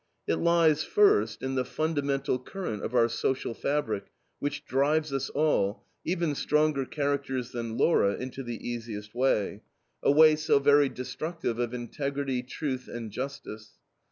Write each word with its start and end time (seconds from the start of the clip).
It 0.25 0.37
lies, 0.37 0.83
first, 0.83 1.43
in 1.43 1.53
the 1.53 1.63
fundamental 1.63 2.39
current 2.39 2.81
of 2.83 2.95
our 2.95 3.07
social 3.07 3.53
fabric 3.53 4.07
which 4.39 4.65
drives 4.65 5.13
us 5.13 5.29
all, 5.29 5.85
even 6.03 6.33
stronger 6.33 6.85
characters 6.85 7.51
than 7.51 7.77
Laura, 7.77 8.15
into 8.15 8.41
the 8.41 8.67
easiest 8.67 9.13
way 9.13 9.61
a 10.01 10.11
way 10.11 10.35
so 10.37 10.57
very 10.57 10.89
destructive 10.89 11.59
of 11.59 11.71
integrity, 11.75 12.41
truth, 12.41 12.87
and 12.87 13.11
justice. 13.11 13.73